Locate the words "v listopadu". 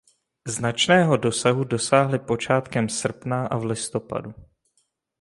3.57-4.33